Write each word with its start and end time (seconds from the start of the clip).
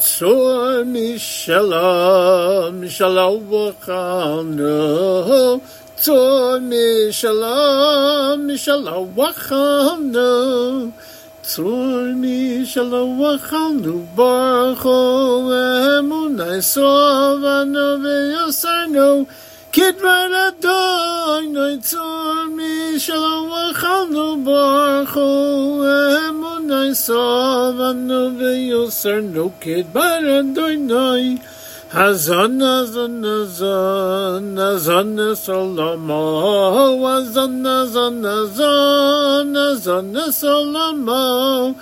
Tzor 0.00 0.80
mishalom, 0.92 2.76
shalom 2.88 3.40
v'chalnu. 3.50 4.80
Tzor 5.98 6.56
mishalom, 6.70 8.40
shalom 8.56 9.06
v'chalnu. 9.14 10.92
Tzor 11.42 12.06
mishalom 12.22 13.10
v'chalnu. 13.20 13.94
Baruch 14.16 14.84
hu 14.88 14.98
emunai 16.00 16.60
sovanu 16.72 17.88
v'yosarnu. 18.02 19.10
Kidvar 19.70 20.32
Adonai 20.48 21.76
Tzor 21.76 22.48
mishalom 22.56 23.42
v'chalnu. 23.52 24.26
Baruch 24.46 25.12
hu 25.12 25.28
emunai 26.90 26.94
sovanu 26.94 28.20
v'yosarnu. 28.38 29.52
Kidvar 29.60 30.24
Adonai 30.40 31.38
Hazan, 31.90 32.60
hazan, 32.60 33.22
hazan, 33.24 34.56
hazan, 34.56 35.18
salamo, 35.34 37.02
hazan, 37.02 37.64
hazan, 37.64 38.22
hazan, 38.22 39.54
hazan, 39.56 40.14
salamo, 40.30 41.74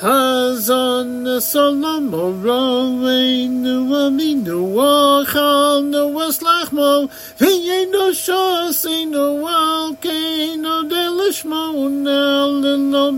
hazan, 0.00 1.26
salamo, 1.36 2.32
roveinu, 2.42 3.92
aminu, 3.92 4.60
achalnu, 4.88 6.04
eslachmo, 6.26 7.10
v'yenu 7.38 8.04
shosinu, 8.24 9.26
alkeinu, 9.44 10.88
delishmo, 10.88 11.62
unelino, 11.84 13.12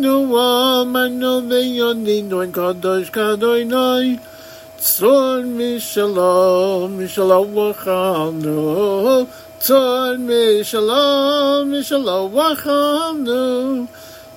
bifinu, 0.00 0.36
amarnu, 0.36 1.42
v'yoninu, 1.48 2.42
en 2.44 2.52
kadosh, 2.52 3.10
kadoinoi, 3.10 4.18
Tzor 4.80 5.44
mishalom, 5.44 6.96
mishalom 6.96 7.52
v'chalnu. 7.52 9.28
Tzor 9.60 10.16
mishalom, 10.16 11.68
mishalom 11.68 12.32
v'chalnu. 12.32 13.86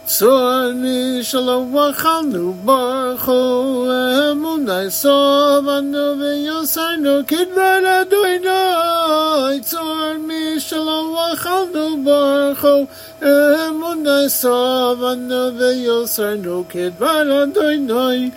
Tzor 0.06 0.75
mishalom 0.75 1.72
v'chalnu. 1.72 2.44
Baruch 2.66 3.22
hu 3.22 3.88
emunai 3.88 4.91
sovanu 4.91 6.06
v'yosarnu. 6.19 7.23
Kidvar 7.23 7.86
Adonai. 8.02 9.61
Tzor 9.61 10.19
mishalom 10.28 11.06
v'chalnu. 11.16 12.03
Baruch 12.03 12.58
hu 12.58 12.75
emunai 13.23 14.29
sovanu 14.29 15.43
v'yosarnu. 15.57 16.66
Kidvar 16.71 17.27
Adonai. 17.43 18.31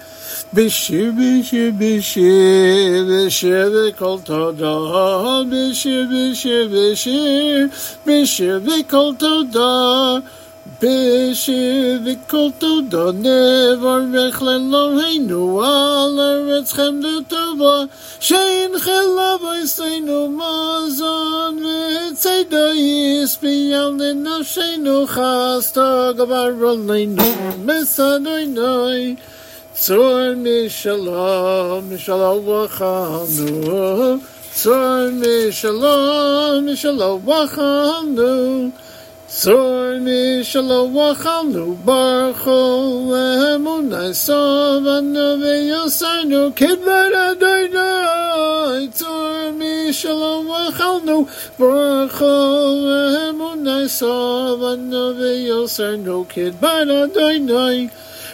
Bishir, 0.55 1.11
bishir, 1.19 1.73
bishir, 1.81 3.05
bishir, 3.09 3.67
v'kol 3.75 4.19
toda. 4.25 4.75
Bishir, 5.51 6.07
bishir, 6.11 6.65
bishir, 6.73 7.71
bishir, 8.07 8.61
v'kol 8.67 9.19
toda. 9.19 10.23
Bishir, 10.81 12.03
v'kol 12.05 12.51
toda. 12.61 13.05
Nevarech 13.25 14.41
leloheinu 14.47 15.43
al 15.63 16.19
eretzchem 16.31 16.97
l'tova. 17.03 17.89
Shein 18.21 18.73
chelav 18.85 19.43
oiseinu 19.53 20.21
mazon 20.39 21.55
v'tzeda 21.65 22.67
yispiyal 22.75 23.93
l'nafsheinu 24.01 24.99
chasta 25.15 26.13
gavar 26.19 26.53
oleinu 26.73 27.31
mesadoinoi. 27.67 29.17
Tzor 29.75 30.35
mishalom, 30.45 31.83
mishalom 31.91 32.39
v'chalnu. 32.49 34.21
Tzor 34.53 35.05
mishalom, 35.21 36.65
mishalom 40.07 40.89
v'chalnu. 40.95 41.67
Tzor 41.67 41.67
mishalom 41.67 41.67
v'chalnu. 41.67 41.67
Baruch 41.87 42.43
hu 42.47 42.61
emunai 43.55 44.13
sovanu 44.25 45.29
v'yosarnu. 45.43 46.43
Kidvar 46.55 47.13
Adonai. 47.29 48.83
Tzor 48.89 49.53
mishalom 49.59 50.43
v'chalnu. 50.51 51.17
Baruch 51.59 52.19
hu 52.21 52.35
emunai 53.29 53.87
sovanu 53.99 55.05
v'yosarnu. 55.19 56.17
Kidvar 56.33 56.87
Adonai. 57.03 57.79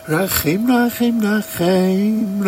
Rachim, 0.08 0.62
Rachim, 0.66 1.16
Rachim, 1.22 2.42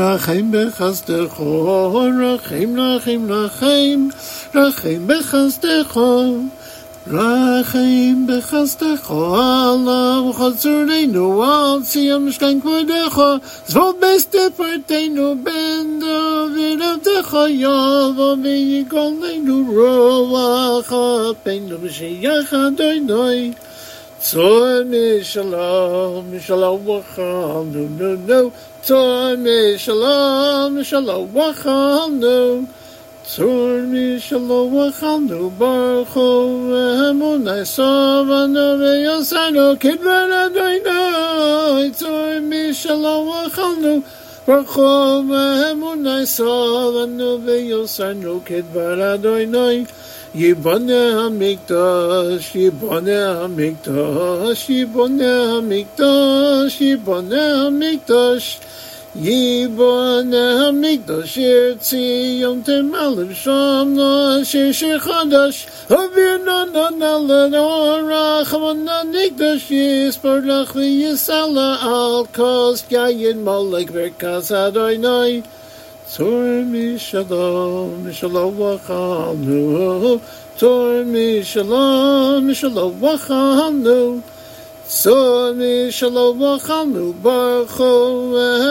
Rachim 4.53 5.01
bechazdecho, 5.07 6.51
Rachim, 7.07 8.27
bechazdecho, 8.27 9.37
Allah 9.37 10.25
v'chazurenu, 10.25 11.27
al 11.45 11.81
tziyam 11.83 12.25
mishkan 12.25 12.63
kvodecho, 12.63 13.43
zvol 13.69 13.93
beste 14.01 14.49
partenu, 14.57 15.35
ben 15.45 16.01
David 16.01 16.81
avdecho, 16.81 17.45
yavo 17.65 18.41
v'yigolenu, 18.41 19.57
rovacha, 19.77 21.35
penu 21.45 21.77
b'shiyach 21.77 22.53
adoinoi, 22.65 23.55
Tzor 24.25 24.85
mishalom, 24.89 26.25
mishalom 26.33 26.81
v'chalnu, 26.89 27.83
no, 27.99 28.17
no. 28.29 28.53
Tzor 28.83 29.37
mishalom, 29.37 30.73
mishalom 30.79 31.29
v'chalnu. 31.29 32.67
Tzor 33.25 33.81
mishalom 33.91 34.69
v'chalnu, 34.75 35.51
baruch 35.59 36.09
hu 36.09 36.29
emunai 37.09 37.65
sovanu 37.65 38.67
v'yosarnu, 38.81 39.67
kidvar 39.83 40.31
Adonai. 40.45 41.89
Tzor 41.91 42.41
mishalom 42.51 43.25
v'chalnu, 43.31 43.95
baruch 44.47 44.75
hu 44.77 44.89
emunai 45.71 46.25
sovanu 46.37 47.31
v'yosarnu, 47.45 48.35
kidvar 48.45 48.99
Adonai. 49.15 49.87
Yibane 50.35 51.03
Hamikdash, 51.17 52.49
Yibane 52.59 53.19
Hamikdash, 53.39 54.67
Yibane 54.67 55.31
Hamikdash, 55.55 56.77
Yibane 56.77 56.77
Hamikdash, 56.77 56.77
Yibane 56.83 57.43
Hamikdash, 57.63 58.59
Yirtzi 61.37 62.41
Yom 62.41 62.65
Temalim 62.65 63.33
Sham 63.33 63.95
No 63.95 64.43
Shir 64.43 64.73
Shir 64.73 64.99
Chadash, 64.99 65.67
Avir 65.87 66.45
No 66.45 66.65
No 66.65 66.89
No 66.89 67.25
No 67.25 67.49
No 67.49 68.03
Rachman 68.03 68.83
No 68.83 69.05
Nikdash, 69.05 69.71
Yispar 69.71 70.43
Lach 70.43 70.73
V'Yisala 70.73 71.81
Al 71.81 72.27
Kos 72.27 72.83
Yayin 72.89 73.45
Molek 73.45 73.91
Berkas 73.91 74.51
Adonai, 74.51 75.45
Tor 76.11 76.65
mishalom, 76.65 78.03
mishalom 78.03 78.53
v'chalnu. 82.99 84.34
Tor 84.87 85.55
mishalom, 85.55 86.39
mishalom 86.39 86.39
v'chalnu. 86.39 87.15
Tor 87.17 87.17
mishalom 87.17 87.19
v'chalnu. 87.19 87.23
Baruch 87.25 87.71
hu 87.71 87.93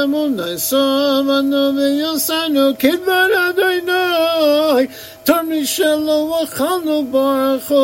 emunai 0.04 0.58
sovanu 0.58 1.64
v'yosarnu. 1.74 2.66
Kidvar 2.78 3.32
Adonai. 3.50 4.86
Tor 5.26 5.44
mishalom 5.44 6.24
v'chalnu. 6.32 6.98
Baruch 7.12 7.68
hu 7.68 7.84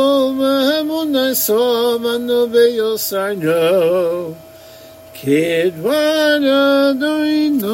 emunai 0.77 1.33
sovanu 1.33 2.39
v'yosarnu. 2.53 4.35
Kidvar 5.15 6.43
Adonai. 6.89 7.69